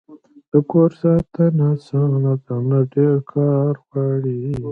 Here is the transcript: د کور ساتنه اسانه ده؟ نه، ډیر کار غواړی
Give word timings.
د 0.51 0.53
کور 0.71 0.89
ساتنه 1.01 1.65
اسانه 1.77 2.33
ده؟ 2.43 2.55
نه، 2.69 2.79
ډیر 2.93 3.15
کار 3.33 3.73
غواړی 3.89 4.41